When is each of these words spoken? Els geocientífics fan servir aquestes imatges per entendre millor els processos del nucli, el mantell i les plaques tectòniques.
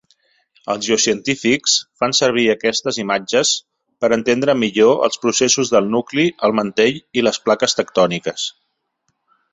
Els 0.73 0.85
geocientífics 0.85 1.75
fan 2.03 2.15
servir 2.19 2.45
aquestes 2.53 2.99
imatges 3.03 3.51
per 4.05 4.11
entendre 4.19 4.55
millor 4.63 5.05
els 5.09 5.21
processos 5.27 5.73
del 5.77 5.93
nucli, 5.97 6.27
el 6.49 6.57
mantell 6.61 6.99
i 7.21 7.27
les 7.29 7.41
plaques 7.49 7.81
tectòniques. 7.83 8.49